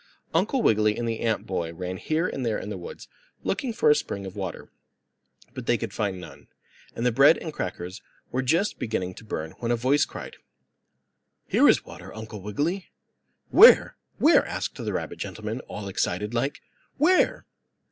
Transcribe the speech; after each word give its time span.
Uncle 0.33 0.63
Wiggily 0.63 0.97
and 0.97 1.07
the 1.07 1.19
ant 1.19 1.45
boy 1.45 1.71
ran 1.71 1.97
here 1.97 2.27
and 2.27 2.43
there 2.43 2.57
in 2.57 2.71
the 2.71 2.77
woods 2.79 3.07
looking 3.43 3.71
for 3.71 3.91
a 3.91 3.95
spring 3.95 4.25
of 4.25 4.35
water. 4.35 4.71
But 5.53 5.67
they 5.67 5.77
could 5.77 5.93
find 5.93 6.19
none, 6.19 6.47
and 6.95 7.05
the 7.05 7.11
bread 7.11 7.37
and 7.37 7.53
crackers 7.53 8.01
were 8.31 8.41
just 8.41 8.79
beginning 8.79 9.13
to 9.13 9.23
burn 9.23 9.51
when 9.59 9.69
a 9.69 9.75
voice 9.75 10.05
cried: 10.05 10.37
"Here 11.47 11.69
is 11.69 11.85
water, 11.85 12.11
Uncle 12.15 12.41
Wiggily!" 12.41 12.89
"Where? 13.51 13.95
Where?" 14.17 14.43
asked 14.43 14.73
the 14.77 14.91
rabbit 14.91 15.19
gentleman, 15.19 15.59
all 15.69 15.87
excited 15.87 16.33
like. 16.33 16.61
"Where?" 16.97 17.45